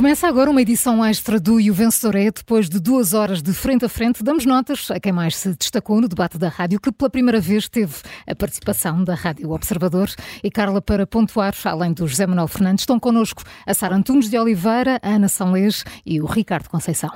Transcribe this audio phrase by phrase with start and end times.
[0.00, 2.30] Começa agora uma edição extra do E o Vencedor é.
[2.30, 6.00] Depois de duas horas de frente a frente, damos notas a quem mais se destacou
[6.00, 7.96] no debate da rádio, que pela primeira vez teve
[8.26, 10.08] a participação da Rádio Observador.
[10.42, 14.38] E Carla, para pontuar, além do José Manuel Fernandes, estão connosco a Sara Antunes de
[14.38, 17.10] Oliveira, a Ana Sanlês e o Ricardo Conceição.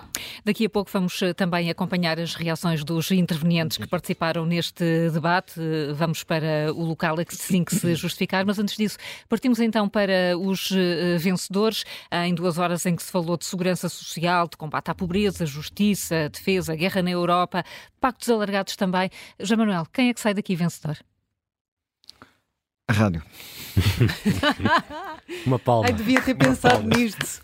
[0.45, 5.55] Daqui a pouco vamos eh, também acompanhar as reações dos intervenientes que participaram neste debate.
[5.95, 10.71] Vamos para o local assim que se justificar, mas antes disso, partimos então para os
[10.71, 14.95] eh, vencedores em duas horas em que se falou de segurança social, de combate à
[14.95, 17.65] pobreza, justiça, defesa, guerra na Europa,
[18.01, 19.11] pactos alargados também.
[19.39, 20.99] João Manuel, quem é que sai daqui vencedor?
[22.87, 23.23] A rádio.
[25.47, 25.87] Uma palma.
[25.87, 27.41] Ai, devia ter pensado nisto.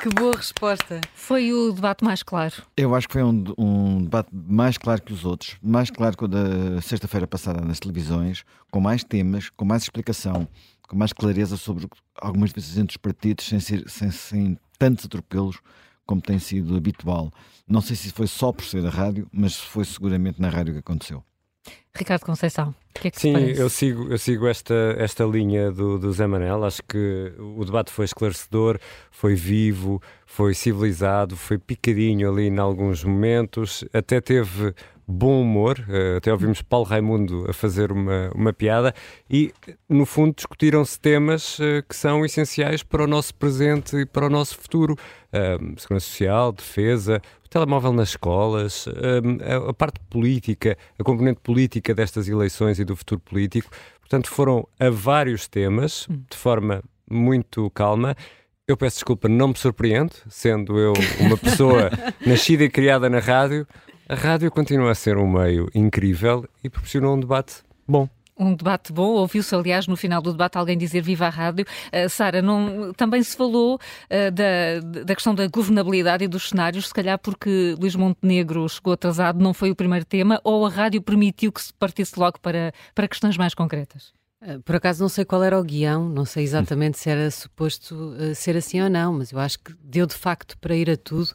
[0.00, 1.00] Que boa resposta.
[1.12, 2.54] Foi o debate mais claro.
[2.76, 6.24] Eu acho que foi um, um debate mais claro que os outros, mais claro que
[6.24, 10.46] o da sexta-feira passada nas televisões, com mais temas, com mais explicação,
[10.88, 15.58] com mais clareza sobre algumas vezes entre os partidos, sem, ser, sem, sem tantos atropelos
[16.06, 17.32] como tem sido habitual.
[17.66, 20.80] Não sei se foi só por ser a rádio, mas foi seguramente na rádio que
[20.80, 21.24] aconteceu.
[21.98, 26.12] Ricardo Conceição, que é que Sim, eu sigo, eu sigo esta, esta linha do, do
[26.12, 26.64] Zé Manel.
[26.64, 28.78] Acho que o debate foi esclarecedor,
[29.10, 34.74] foi vivo, foi civilizado, foi picadinho ali em alguns momentos, até teve
[35.08, 35.78] bom humor.
[35.88, 38.94] Uh, até ouvimos Paulo Raimundo a fazer uma, uma piada
[39.28, 39.52] e,
[39.88, 44.30] no fundo, discutiram-se temas uh, que são essenciais para o nosso presente e para o
[44.30, 44.94] nosso futuro.
[45.32, 51.87] Uh, segurança social, defesa, o telemóvel nas escolas, a, a parte política, a componente política
[51.94, 53.70] destas eleições e do futuro político.
[54.00, 56.22] Portanto, foram a vários temas, hum.
[56.30, 58.16] de forma muito calma.
[58.66, 61.90] Eu peço desculpa, não me surpreende, sendo eu uma pessoa
[62.26, 63.66] nascida e criada na rádio,
[64.08, 68.08] a rádio continua a ser um meio incrível e proporciona um debate bom.
[68.38, 71.66] Um debate bom, ouviu-se, aliás, no final do debate alguém dizer viva a rádio.
[71.86, 72.42] Uh, Sara,
[72.96, 77.74] também se falou uh, da, da questão da governabilidade e dos cenários, se calhar porque
[77.78, 81.74] Luís Montenegro chegou atrasado, não foi o primeiro tema, ou a rádio permitiu que se
[81.74, 84.12] partisse logo para, para questões mais concretas?
[84.40, 87.94] Eh, por acaso não sei qual era o guião, não sei exatamente se era suposto
[87.94, 90.96] uh, ser assim ou não, mas eu acho que deu de facto para ir a
[90.96, 91.34] tudo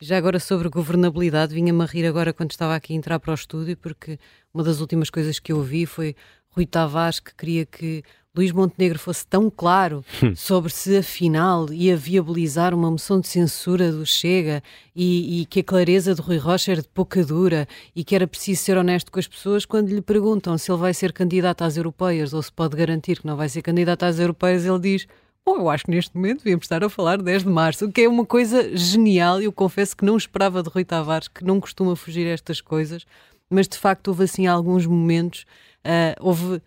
[0.00, 3.34] já agora sobre governabilidade, vinha-me a rir agora quando estava aqui a entrar para o
[3.34, 4.18] estúdio, porque
[4.52, 6.14] uma das últimas coisas que eu ouvi foi
[6.54, 8.02] Rui Tavares que queria que
[8.36, 10.34] Luís Montenegro fosse tão claro hum.
[10.34, 14.60] sobre se afinal ia viabilizar uma moção de censura do Chega
[14.94, 18.26] e, e, que a clareza de Rui Rocha era de pouca dura e que era
[18.26, 21.76] preciso ser honesto com as pessoas quando lhe perguntam se ele vai ser candidato às
[21.76, 25.06] europeias ou se pode garantir que não vai ser candidato às europeias, ele diz
[25.46, 28.00] Bom, eu acho que neste momento devíamos estar a falar 10 de março, o que
[28.00, 29.42] é uma coisa genial.
[29.42, 33.04] Eu confesso que não esperava de Rui Tavares, que não costuma fugir a estas coisas,
[33.50, 35.44] mas de facto houve assim alguns momentos.
[35.84, 36.62] Uh, houve,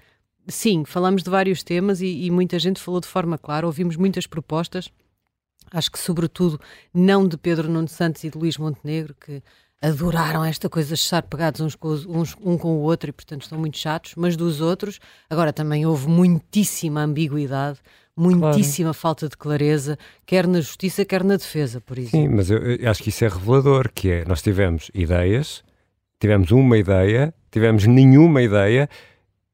[0.48, 4.28] sim, falamos de vários temas e, e muita gente falou de forma clara, ouvimos muitas
[4.28, 4.90] propostas.
[5.72, 6.60] Acho que, sobretudo,
[6.94, 9.42] não de Pedro Nuno Santos e de Luís Montenegro, que
[9.82, 13.44] adoraram esta coisa de estar pegados uns com, uns, um com o outro e, portanto,
[13.44, 17.80] estão muito chatos, mas dos outros, agora também houve muitíssima ambiguidade
[18.18, 19.00] muitíssima claro.
[19.00, 22.20] falta de clareza, quer na justiça, quer na defesa, por exemplo.
[22.20, 25.64] Sim, mas eu, eu acho que isso é revelador, que é, nós tivemos ideias,
[26.20, 28.90] tivemos uma ideia, tivemos nenhuma ideia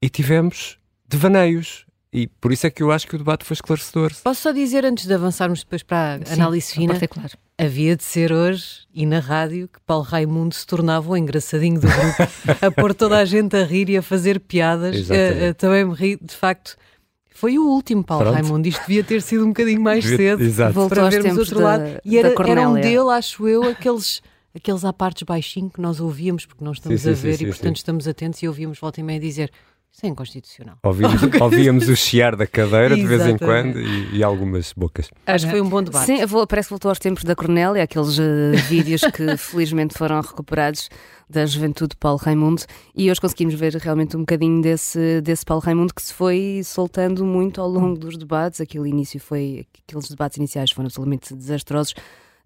[0.01, 1.85] e tivemos devaneios.
[2.11, 4.11] E por isso é que eu acho que o debate foi esclarecedor.
[4.23, 7.31] Posso só dizer, antes de avançarmos depois para a Sim, análise fina, claro.
[7.57, 11.87] havia de ser hoje e na rádio que Paulo Raimundo se tornava o engraçadinho do
[11.87, 12.31] grupo,
[12.61, 15.09] a pôr toda a gente a rir e a fazer piadas.
[15.09, 16.77] Uh, uh, também me ri, de facto,
[17.31, 18.35] foi o último, Paulo Pronto.
[18.35, 18.67] Raimundo.
[18.67, 20.87] Isto devia ter sido um bocadinho mais cedo Exato.
[20.87, 21.99] para vermos outro da, lado.
[22.05, 24.21] E era, era um dele, acho eu, aqueles
[24.55, 27.47] aqueles apartes baixinho que nós ouvíamos, porque nós estamos sim, a ver sim, sim, e,
[27.47, 29.51] portanto, estamos atentos e ouvíamos volta e meia dizer
[29.93, 30.77] isso é inconstitucional.
[30.81, 35.11] Ouvíamos, ouvíamos o chiar da cadeira de vez em quando e, e, algumas bocas.
[35.27, 36.07] Acho que foi um bom debate.
[36.07, 38.23] Sim, vou, parece que voltou aos tempos da Cornélia, aqueles uh,
[38.67, 40.89] vídeos que felizmente foram recuperados
[41.29, 42.63] da juventude de Paulo Raimundo
[42.95, 47.23] e hoje conseguimos ver realmente um bocadinho desse, desse Paulo Raimundo que se foi soltando
[47.23, 48.59] muito ao longo dos debates.
[48.61, 51.93] Aquele início foi, aqueles debates iniciais foram absolutamente desastrosos.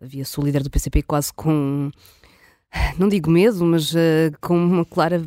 [0.01, 1.91] Havia-se o líder do PCP quase com,
[2.99, 5.25] não digo medo, mas uh, com uma clara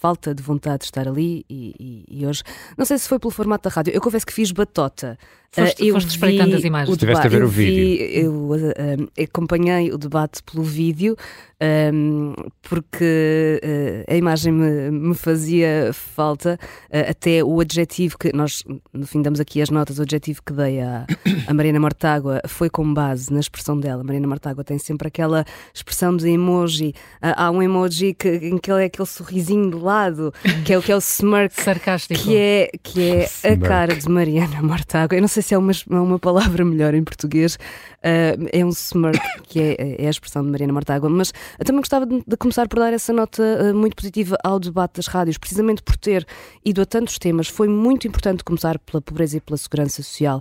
[0.00, 2.42] falta de vontade de estar ali e, e, e, hoje,
[2.76, 5.18] não sei se foi pelo formato da rádio, eu confesso que fiz batota.
[5.52, 6.90] Foste, uh, eu foste espreitando as imagens.
[6.90, 8.06] Estiveste a ver o vídeo.
[8.06, 11.16] eu uh, acompanhei o debate pelo vídeo
[11.62, 12.32] um,
[12.62, 16.58] porque uh, a imagem me, me fazia falta,
[16.88, 20.54] uh, até o adjetivo que nós, no fim, damos aqui as notas, o adjetivo que
[20.54, 21.06] dei à,
[21.46, 24.02] à Marina Mortágua foi com base na expressão dela.
[24.02, 25.44] Marina Mortágua tem sempre aquela
[25.74, 30.32] expressão de emoji, uh, há um emoji que, em que é aquele sorrisinho de lado,
[30.64, 31.60] que é o que é o smirk.
[31.60, 32.20] Sarcástico.
[32.20, 33.10] Que é, que
[33.42, 35.16] é a cara de Mariana Mortágua.
[35.16, 37.56] Eu não sei se é uma, uma palavra melhor em português.
[38.00, 41.10] Uh, é um smirk, que é, é, a expressão de Mariana Mortágua.
[41.10, 44.60] Mas eu também gostava de, de começar por dar essa nota uh, muito positiva ao
[44.60, 46.26] debate das rádios, precisamente por ter
[46.64, 47.48] ido a tantos temas.
[47.48, 50.40] Foi muito importante começar pela pobreza e pela segurança social.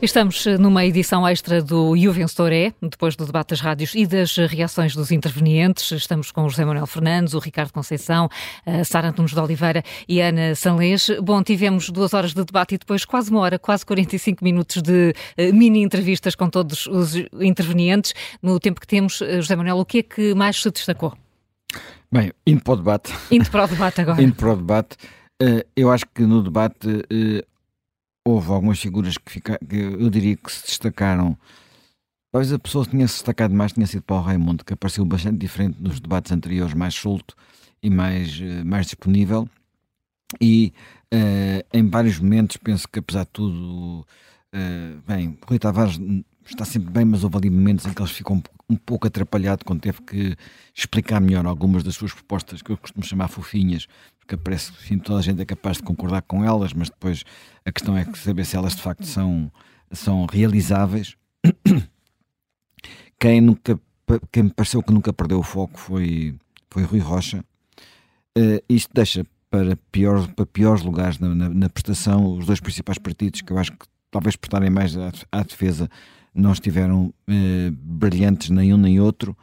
[0.00, 4.94] Estamos numa edição extra do Juventus é, depois do debate das rádios e das reações
[4.94, 5.90] dos intervenientes.
[5.92, 8.28] Estamos com o José Manuel Fernandes, o Ricardo Conceição,
[8.84, 11.10] Sara Antunes de Oliveira e Ana Sanlês.
[11.22, 15.14] Bom, tivemos duas horas de debate e depois quase uma hora, quase 45 minutos de
[15.38, 18.14] uh, mini entrevistas com todos os intervenientes.
[18.42, 21.16] No tempo que temos, uh, José Manuel, o que é que mais se destacou?
[22.10, 23.12] Bem, indo para o debate.
[23.30, 24.20] Indo para o debate agora.
[24.22, 24.96] indo para o debate.
[25.76, 27.04] Eu acho que no debate
[28.26, 31.36] houve algumas figuras que, fica, que eu diria que se destacaram
[32.34, 35.38] Talvez a pessoa que tinha se destacado mais tinha sido Paulo Raimundo, que apareceu bastante
[35.38, 37.36] diferente nos debates anteriores, mais solto
[37.84, 39.46] e mais, uh, mais disponível.
[40.40, 40.72] E
[41.12, 46.00] uh, em vários momentos penso que, apesar de tudo, uh, bem, Rui Tavares
[46.46, 49.82] está sempre bem, mas houve ali momentos em que ele ficou um, pouco atrapalhado quando
[49.82, 50.34] teve que
[50.74, 53.86] explicar melhor algumas das suas propostas, que eu costumo chamar fofinhas,
[54.18, 57.22] porque parece que toda a gente é capaz de concordar com elas, mas depois
[57.66, 59.52] a questão é saber se elas de facto são,
[59.92, 61.16] são realizáveis.
[63.18, 63.80] Quem, nunca,
[64.30, 66.34] quem me pareceu que nunca perdeu o foco foi,
[66.68, 67.42] foi Rui Rocha.
[68.36, 72.98] Uh, isto deixa para, pior, para piores lugares na, na, na, prestação os dois principais
[72.98, 75.88] partidos, que eu acho que talvez por estarem mais à, à defesa
[76.34, 79.36] não estiveram uh, brilhantes nem um nem outro.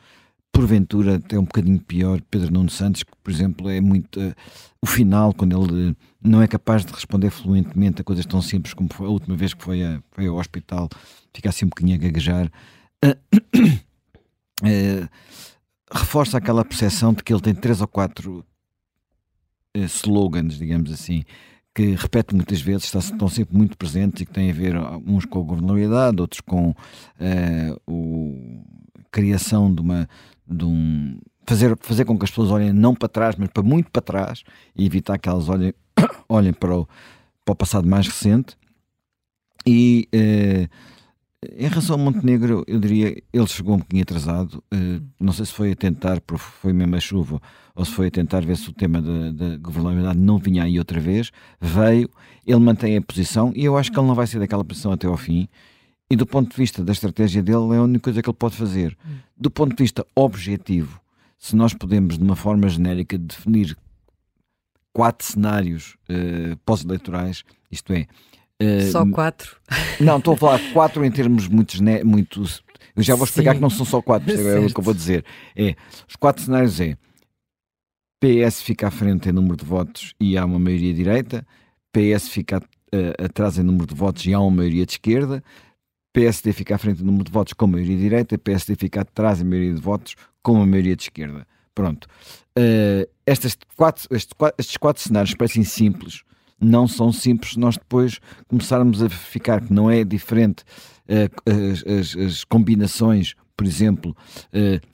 [0.52, 4.20] Porventura, até um bocadinho pior, Pedro Nuno Santos, que, por exemplo, é muito.
[4.20, 4.36] Uh,
[4.82, 8.90] o final, quando ele não é capaz de responder fluentemente a coisas tão simples como
[8.94, 10.90] foi a última vez que foi, a, foi ao hospital,
[11.34, 12.52] fica assim um bocadinho a gaguejar.
[13.06, 13.16] Uh,
[15.90, 18.46] reforça aquela percepção de que ele tem três ou quatro
[19.74, 21.24] slogans, digamos assim,
[21.74, 24.76] que repete muitas vezes, estão sempre muito presentes e que têm a ver
[25.06, 28.64] uns com a governabilidade, outros com uh, o,
[29.00, 30.08] a criação de uma
[30.46, 33.90] de um fazer, fazer com que as pessoas olhem não para trás, mas para muito
[33.90, 34.44] para trás
[34.76, 35.74] e evitar que elas olhem,
[36.28, 36.88] olhem para, o,
[37.46, 38.58] para o passado mais recente
[39.66, 40.92] e uh,
[41.58, 44.64] em relação ao Montenegro, eu diria ele chegou um bocadinho atrasado.
[45.20, 47.42] Não sei se foi a tentar, porque foi mesmo a chuva,
[47.76, 50.78] ou se foi a tentar ver se o tema da, da governabilidade não vinha aí
[50.78, 51.32] outra vez.
[51.60, 52.10] Veio,
[52.46, 55.08] ele mantém a posição e eu acho que ele não vai ser daquela posição até
[55.08, 55.48] ao fim.
[56.10, 58.56] E do ponto de vista da estratégia dele, é a única coisa que ele pode
[58.56, 58.98] fazer.
[59.38, 61.00] Do ponto de vista objetivo,
[61.40, 63.78] se nós podemos, de uma forma genérica, definir
[64.92, 68.08] quatro cenários uh, pós-eleitorais, isto é,
[68.62, 69.58] Uh, só quatro?
[70.00, 71.84] Não, estou a falar quatro em termos muito.
[72.06, 72.44] muito
[72.96, 73.58] eu já vou explicar Sim.
[73.58, 75.26] que não são só quatro, é o que eu vou dizer.
[75.56, 75.76] É,
[76.08, 76.96] os quatro cenários é
[78.22, 81.46] PS fica à frente em número de votos e há uma maioria direita,
[81.92, 85.44] PS fica uh, atrás em número de votos e há uma maioria de esquerda,
[86.14, 89.44] PSD fica à frente em número de votos com maioria direita, PSD fica atrás em
[89.44, 91.48] maioria de votos com uma maioria de esquerda.
[91.74, 92.08] Pronto.
[92.56, 93.10] Uh,
[93.76, 96.22] quatro, estes, quatro, estes quatro cenários parecem simples,
[96.60, 100.64] não são simples nós depois começarmos a ficar que não é diferente
[101.10, 104.16] uh, as, as, as, combinações, por exemplo,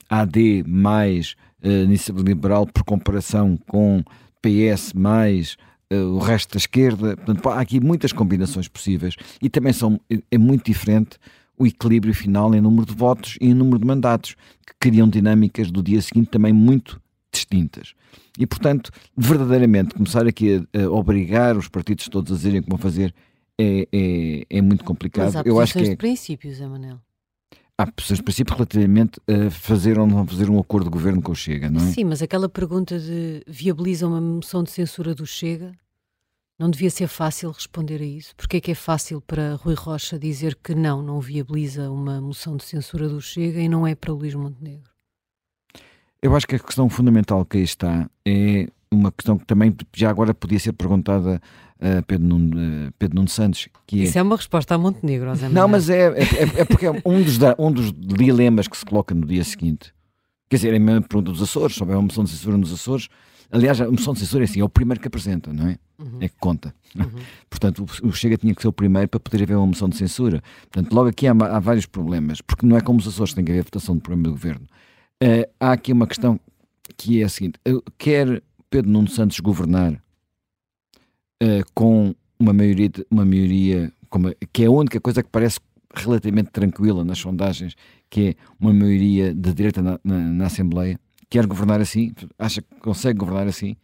[0.08, 4.02] AD mais iniciativa liberal por comparação com
[4.40, 5.56] PS mais
[5.92, 7.16] uh, o resto da esquerda.
[7.16, 10.00] Portanto, há aqui muitas combinações possíveis e também são,
[10.30, 11.18] é muito diferente
[11.58, 15.70] o equilíbrio final em número de votos e em número de mandatos, que criam dinâmicas
[15.70, 17.00] do dia seguinte também muito
[17.32, 17.94] distintas.
[18.38, 23.12] E, portanto, verdadeiramente, começar aqui a, a obrigar os partidos todos a dizerem como fazer
[23.58, 25.26] é, é, é muito complicado.
[25.26, 25.90] Mas há Eu acho que é...
[25.90, 27.00] de princípios, Emanuel.
[27.80, 31.30] Há posições de princípio relativamente a fazer ou não fazer um acordo de governo com
[31.30, 31.92] o Chega, não é?
[31.92, 35.72] Sim, mas aquela pergunta de viabiliza uma moção de censura do Chega,
[36.58, 38.34] não devia ser fácil responder a isso?
[38.36, 42.56] Porque é que é fácil para Rui Rocha dizer que não, não viabiliza uma moção
[42.56, 44.90] de censura do Chega e não é para Luís Montenegro?
[46.20, 50.10] Eu acho que a questão fundamental que aí está é uma questão que também já
[50.10, 51.40] agora podia ser perguntada
[51.80, 53.68] a Pedro Nuno, Pedro Nuno Santos.
[53.86, 54.04] Que é...
[54.04, 56.90] Isso é uma resposta a Montenegro, José Não, mas é, é, é, é porque é
[56.90, 59.92] um dos, um dos dilemas que se coloca no dia seguinte.
[60.48, 63.08] Quer dizer, é a mesma pergunta dos Açores, houver uma moção de censura nos Açores.
[63.50, 65.78] Aliás, a moção de censura é assim, é o primeiro que apresenta, não é?
[65.98, 66.18] Uhum.
[66.20, 66.74] É que conta.
[66.96, 67.10] Uhum.
[67.48, 70.42] Portanto, o, Chega tinha que ser o primeiro para poder haver uma moção de censura.
[70.70, 73.52] Portanto, logo aqui há, há vários problemas, porque não é como os Açores têm que
[73.52, 74.66] haver votação do programa do governo.
[75.22, 76.38] Uh, há aqui uma questão
[76.96, 77.58] que é a seguinte:
[77.96, 80.00] quer Pedro Nuno Santos governar
[81.42, 83.92] uh, com uma maioria, uma maioria
[84.52, 85.60] que é a única coisa que parece
[85.94, 87.74] relativamente tranquila nas sondagens,
[88.08, 92.80] que é uma maioria de direita na, na, na, Assembleia, quer governar assim, acha que
[92.80, 93.76] consegue governar assim,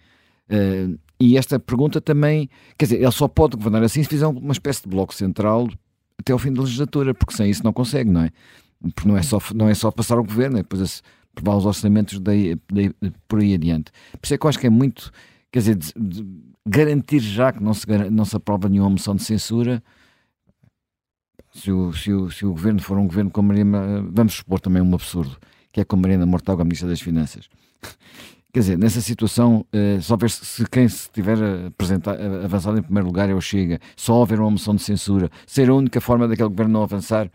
[0.50, 4.52] Uh, e esta pergunta também, quer dizer, ele só pode governar assim se fizer uma
[4.52, 5.68] espécie de bloco central
[6.18, 8.30] até ao fim da legislatura, porque sem isso não consegue, não é?
[8.94, 12.20] Porque não é só, não é só passar o governo, é depois aprovar os orçamentos
[12.20, 12.92] daí, daí,
[13.26, 13.90] por aí adiante.
[14.12, 15.10] Por isso é que eu acho que é muito,
[15.54, 16.26] quer dizer, de, de
[16.66, 19.80] garantir já que não se, não se aprova nenhuma moção de censura.
[21.52, 24.82] Se o, se, o, se o governo for um governo com Marina, vamos supor também
[24.82, 25.36] um absurdo,
[25.70, 27.48] que é com Marina Mortágua, a Ministra das Finanças.
[28.52, 31.38] Quer dizer, nessa situação, uh, só ver se, se quem se tiver
[32.44, 35.74] avançado em primeiro lugar é o Chega, só houver uma moção de censura, ser a
[35.74, 37.30] única forma daquele governo não avançar,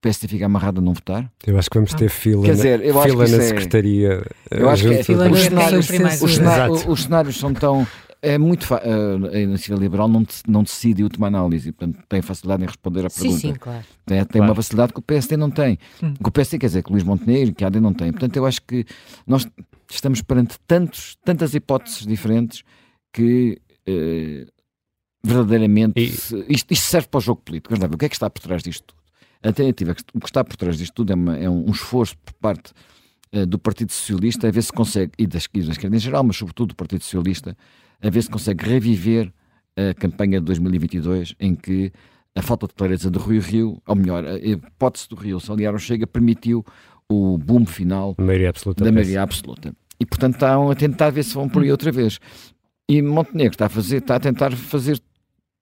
[0.00, 1.30] PSD fica amarrado a não votar?
[1.46, 3.40] Eu acho que vamos ter fila, Quer dizer, eu fila na é...
[3.40, 4.26] Secretaria.
[4.50, 7.86] Eu acho que é, fila os, cenários, os, cenários, os cenários são tão
[8.22, 12.66] é muito uh, a iniciativa liberal não, não decide última análise, portanto tem facilidade em
[12.66, 13.32] responder à pergunta.
[13.32, 13.84] Sim, sim, claro.
[14.04, 14.44] Tem, tem claro.
[14.44, 15.78] uma facilidade que o PSD não tem.
[16.02, 16.14] Hum.
[16.14, 18.10] Que o PSD quer dizer que o Luís Montenegro que a AD não tem.
[18.10, 18.84] Portanto, eu acho que
[19.26, 19.48] nós
[19.90, 22.62] estamos perante tantos, tantas hipóteses diferentes
[23.12, 24.46] que uh,
[25.24, 26.04] verdadeiramente e...
[26.04, 27.72] isto, isto, serve para o jogo político.
[27.72, 28.94] Mas, não, o que é que está por trás disto?
[29.42, 32.72] A o que está por trás disto tudo é, uma, é um esforço por parte
[33.34, 36.70] uh, do Partido Socialista a ver se consegue, e da esquerda em geral, mas sobretudo
[36.70, 37.56] do Partido Socialista,
[38.02, 39.32] a ver se consegue reviver
[39.76, 41.92] a campanha de 2022 em que
[42.34, 45.72] a falta de clareza do Rio Rio, ou melhor, a hipótese do Rio se aliar
[45.72, 46.64] ao Chega permitiu
[47.08, 49.74] o boom final maioria absoluta, da maioria absoluta.
[49.98, 52.18] E portanto estão a tentar ver se vão por aí outra vez.
[52.88, 55.00] E Montenegro está a, fazer, está a tentar fazer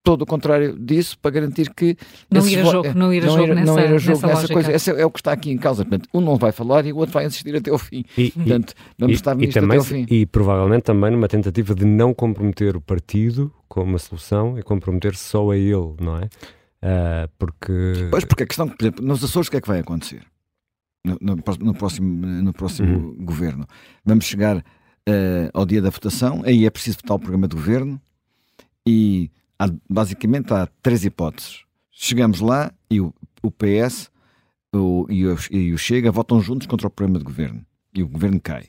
[0.08, 1.94] todo o contrário disso para garantir que
[2.30, 4.48] não ir a jogo, não ir a jogo, nessa, não ir a jogo nessa, nessa
[4.54, 4.72] coisa.
[4.72, 5.84] Esse é o que está aqui em causa.
[5.84, 8.06] Portanto, um não vai falar e o outro vai insistir até ao fim.
[8.16, 10.06] E, Portanto, vamos e, estar e também, até ao fim.
[10.08, 15.14] E provavelmente também numa tentativa de não comprometer o partido com uma solução e comprometer
[15.14, 16.24] só a ele, não é?
[16.24, 18.08] Uh, porque...
[18.10, 20.22] Pois, porque a questão, por exemplo, nos Açores o que é que vai acontecer?
[21.04, 23.24] No, no, no próximo, no próximo uhum.
[23.26, 23.66] governo.
[24.06, 28.00] Vamos chegar uh, ao dia da votação, aí é preciso votar o programa do governo
[28.86, 31.64] e há, basicamente há três hipóteses.
[31.90, 33.12] Chegamos lá e o,
[33.42, 34.10] o PS
[34.74, 38.08] o, e, o, e o Chega votam juntos contra o programa de governo e o
[38.08, 38.66] governo cai.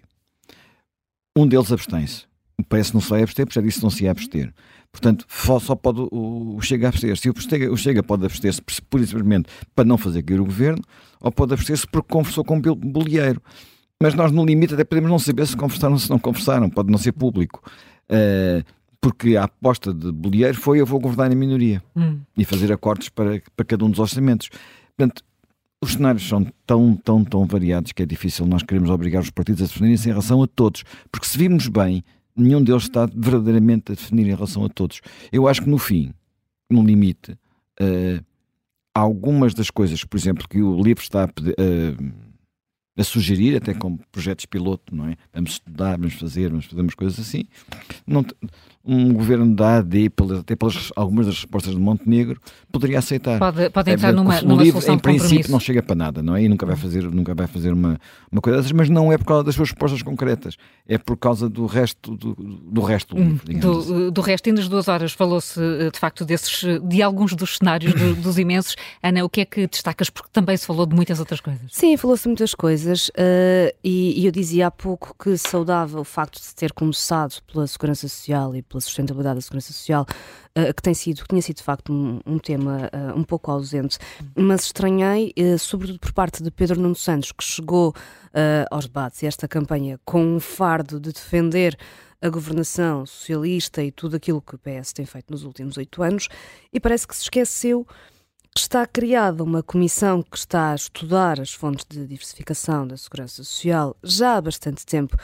[1.38, 2.28] Um deles abstém-se.
[2.58, 4.54] O PS não se vai abster, porque já disse que não se ia abster.
[4.92, 7.30] Portanto, só pode o, Chega abster-se.
[7.30, 10.82] O Chega, o Chega pode abster-se por simplesmente para não fazer cair o governo,
[11.22, 13.42] ou pode abster-se porque conversou com o bolieiro.
[14.02, 16.90] Mas nós, no limite, até podemos não saber se conversaram ou se não conversaram, pode
[16.92, 17.62] não ser público.
[18.10, 18.64] Uh,
[19.02, 22.20] porque a aposta de Bolieiro foi eu vou governar em minoria hum.
[22.38, 24.50] e fazer acordos para, para cada um dos orçamentos.
[24.96, 25.24] Portanto,
[25.82, 29.62] os cenários são tão, tão, tão variados que é difícil nós queremos obrigar os partidos
[29.62, 32.04] a definirem-se em relação a todos, porque se virmos bem,
[32.36, 35.02] nenhum deles está verdadeiramente a definir em relação a todos.
[35.32, 36.14] Eu acho que no fim,
[36.70, 37.32] no limite,
[37.82, 38.24] uh,
[38.94, 42.29] algumas das coisas, por exemplo, que o livro está a, uh,
[43.00, 45.16] a sugerir, até com projetos piloto, não é?
[45.34, 47.46] Vamos estudar, vamos fazer, vamos fazer umas coisas assim.
[48.06, 48.26] Não,
[48.84, 52.42] um governo da AD, até pelas algumas das respostas de Montenegro,
[52.72, 53.38] poderia aceitar.
[53.38, 56.36] Pode, pode é entrar é, numa, numa livro, em princípio, não chega para nada, não
[56.36, 56.44] é?
[56.44, 58.00] E nunca vai fazer, nunca vai fazer uma,
[58.32, 60.56] uma coisa dessas, mas não é por causa das suas respostas concretas,
[60.88, 63.60] é por causa do resto do, do resto do livro.
[63.60, 64.12] Do, assim.
[64.12, 67.94] do resto, e nas duas horas falou-se eh, de facto desses, de alguns dos cenários
[67.94, 68.76] do, dos imensos.
[69.04, 70.10] Ana, o que é que destacas?
[70.10, 71.62] Porque também se falou de muitas outras coisas.
[71.70, 76.04] Sim, falou-se de muitas coisas uh, e, e eu dizia há pouco que saudava o
[76.04, 80.06] facto de ter começado pela Segurança Social e pela sustentabilidade da Segurança Social,
[80.58, 83.52] uh, que tem sido, que tinha sido de facto um, um tema uh, um pouco
[83.52, 83.98] ausente,
[84.36, 87.94] mas estranhei, sobretudo por parte de Pedro Nuno Santos, que chegou
[88.70, 91.76] aos debates e esta campanha com um fardo de defender
[92.22, 96.28] a governação socialista e tudo aquilo que o PS tem feito nos últimos oito anos,
[96.72, 97.94] e parece que se esqueceu que
[98.58, 103.96] está criada uma comissão que está a estudar as fontes de diversificação da segurança social
[104.04, 105.18] já há bastante tempo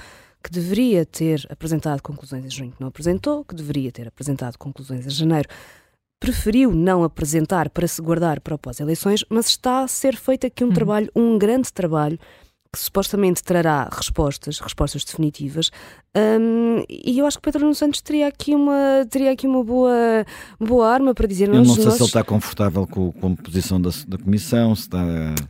[0.43, 5.05] que deveria ter apresentado conclusões em junho, que não apresentou, que deveria ter apresentado conclusões
[5.05, 5.49] em janeiro,
[6.19, 10.67] preferiu não apresentar para se guardar para pós-eleições, mas está a ser feito aqui um
[10.67, 10.73] uhum.
[10.73, 12.19] trabalho, um grande trabalho,
[12.71, 15.71] que supostamente trará respostas, respostas definitivas,
[16.15, 20.25] um, e eu acho que Pedro Nuno Santos teria aqui uma, teria aqui uma boa,
[20.59, 21.49] boa arma para dizer.
[21.49, 21.95] Eu não sei nós...
[21.95, 25.03] se ele está confortável com, com a posição da, da Comissão, se está.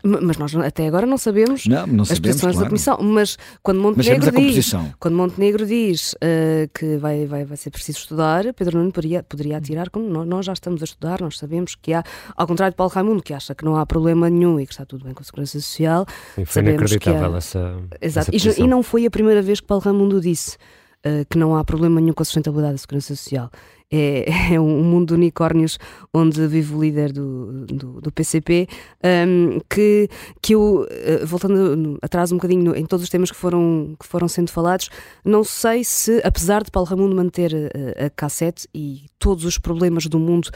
[0.04, 2.60] Mas nós até agora não sabemos não, não as sabemos, posições claro.
[2.60, 2.98] da Comissão.
[3.02, 8.00] Mas quando Montenegro mas diz, quando Montenegro diz uh, que vai, vai, vai ser preciso
[8.00, 11.76] estudar, Pedro Nuno poderia, poderia atirar como nós, nós já estamos a estudar, nós sabemos
[11.76, 12.04] que há,
[12.36, 14.84] ao contrário de Paulo Raimundo, que acha que não há problema nenhum e que está
[14.84, 16.08] tudo bem com a Segurança Social.
[16.38, 17.38] E foi inacreditável há...
[17.38, 17.78] essa.
[18.02, 18.36] Exato.
[18.36, 20.55] Essa e, e não foi a primeira vez que Paulo Raimundo disse.
[21.06, 23.52] Eh, que não há problema nenhum com a sustentabilidade da segurança social.
[23.92, 25.78] é, é um mundo de unicórnios
[26.12, 28.68] onde vive o líder do, do, do PCP,
[29.28, 30.10] um, que,
[30.42, 34.28] que eu, eh, voltando atrás um bocadinho em todos os temas que foram, que foram
[34.28, 34.90] sendo falados,
[35.24, 40.08] não sei se, apesar de Paulo Raimundo manter a, a cassete e todos os problemas
[40.08, 40.50] do mundo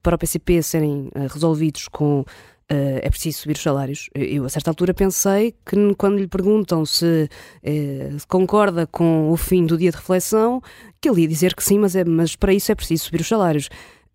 [0.00, 2.24] para o PCP serem resolvidos com
[2.70, 4.08] Uh, é preciso subir os salários.
[4.14, 7.28] Eu, a certa altura, pensei que quando lhe perguntam se,
[7.62, 10.62] uh, concorda com o fim do dia de reflexão,
[10.98, 13.28] que ele ia dizer que sim, mas, é, mas para isso é preciso subir os
[13.28, 13.68] salários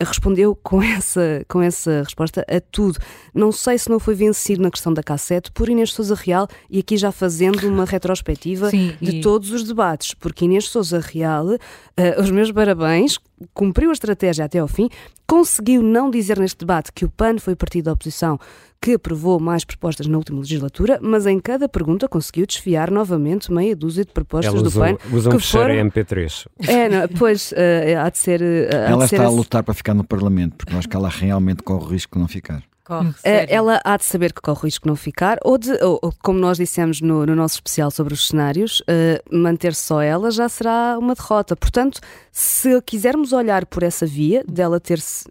[0.06, 3.00] respondeu com essa, com essa resposta a tudo.
[3.34, 6.80] Não sei se não foi vencido na questão da cassete por Inês Souza Real e
[6.80, 9.22] aqui já fazendo uma retrospectiva Sim, de e...
[9.22, 13.20] todos os debates, porque Inês Souza Real, uh, os meus parabéns,
[13.54, 14.90] cumpriu a estratégia até ao fim,
[15.28, 18.40] conseguiu não dizer neste debate que o PAN foi partido da oposição
[18.82, 23.76] que aprovou mais propostas na última legislatura, mas em cada pergunta conseguiu desfiar novamente meia
[23.76, 24.98] dúzia de propostas Ela do PAN.
[25.12, 25.76] Usa um que foram...
[25.76, 26.48] MP3.
[26.68, 27.56] É, não, pois, uh,
[28.02, 28.42] há de ser.
[28.42, 31.10] Uh, Ela de está a lutar para ficar no Parlamento, porque eu acho que ela
[31.10, 32.64] realmente corre o risco de não ficar.
[32.90, 36.12] Corre, ela há de saber que corre o risco de não ficar, ou, de, ou,
[36.24, 40.50] como nós dissemos no, no, nosso especial sobre os cenários, uh, manter só ela já
[40.50, 41.56] será uma derrota.
[41.56, 45.30] Portanto, se quisermos olhar por essa via dela ter-se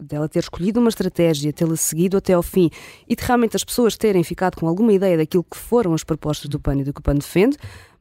[0.00, 2.70] dela ter escolhido uma estratégia, tê-la seguido até ao fim
[3.06, 6.48] e de realmente as pessoas terem ficado com alguma ideia daquilo que foram as propostas
[6.48, 7.58] do PAN e do que o PAN defende,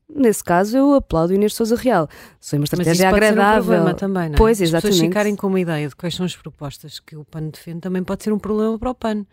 [0.09, 2.07] nesse caso eu aplaudo Inês de Sousa Real.
[2.39, 3.41] Foi uma estratégia Mas isso agradável.
[3.41, 4.37] Pode ser um problema também, não é?
[4.37, 4.75] Pois, exatamente.
[4.75, 7.81] As pessoas ficarem com uma ideia de quais são as propostas que o PAN defende
[7.81, 9.25] também pode ser um problema para o PAN.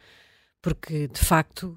[0.62, 1.76] Porque, de facto,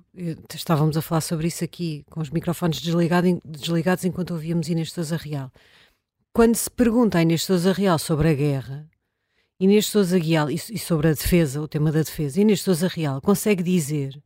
[0.53, 4.93] estávamos a falar sobre isso aqui com os microfones desligados, desligados enquanto ouvíamos Inês de
[4.93, 5.51] Sousa Real.
[6.31, 8.87] Quando se pergunta a Inês de Sousa Real sobre a guerra,
[9.59, 13.21] Inês Souza Guial, e, e, sobre a defesa, o tema da defesa, Inês Souza Real
[13.21, 14.21] consegue dizer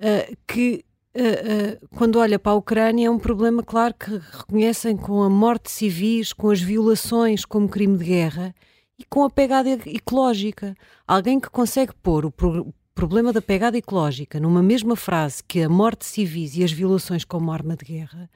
[0.00, 0.84] uh, que
[1.16, 5.64] uh, quando olha para a Ucrânia é um problema, claro, que reconhecem com a morte
[5.64, 8.54] de civis, com as violações como crime de guerra
[8.98, 10.74] e com a pegada ecológica.
[11.06, 15.68] Alguém que consegue pôr o pro problema da pegada ecológica numa mesma frase que a
[15.68, 18.28] morte de civis e as violações como arma de guerra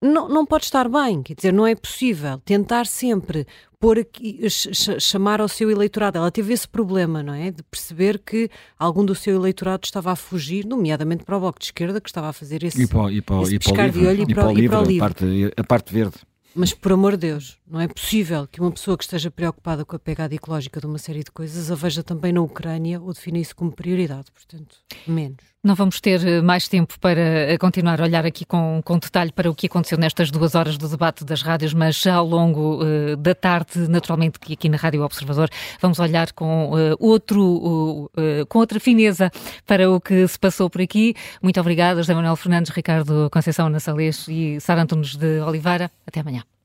[0.00, 3.46] não, não pode estar bem, quer dizer, não é possível tentar sempre
[3.80, 6.18] pôr aqui, chamar ao seu eleitorado.
[6.18, 7.50] Ela teve esse problema, não é?
[7.50, 11.66] De perceber que algum do seu eleitorado estava a fugir, nomeadamente para o Bloco de
[11.66, 14.22] Esquerda, que estava a fazer esse, e para, e para, esse e para de olho
[14.22, 15.04] e para, e para o livro.
[15.04, 16.16] A parte, a parte verde.
[16.54, 19.94] Mas, por amor de Deus, não é possível que uma pessoa que esteja preocupada com
[19.94, 23.38] a pegada ecológica de uma série de coisas a veja também na Ucrânia ou defina
[23.38, 24.26] isso como prioridade.
[24.32, 25.38] Portanto, menos.
[25.64, 29.32] Não vamos ter eh, mais tempo para eh, continuar a olhar aqui com, com detalhe
[29.32, 33.16] para o que aconteceu nestas duas horas do debate das rádios, mas ao longo uh,
[33.16, 38.78] da tarde, naturalmente, aqui na Rádio Observador, vamos olhar com uh, outro, uh, com outra
[38.78, 39.32] fineza
[39.66, 41.14] para o que se passou por aqui.
[41.42, 45.90] Muito obrigada, José Manuel Fernandes, Ricardo Conceição Nassalês e Sara Antunes de Oliveira.
[46.06, 46.57] Até amanhã.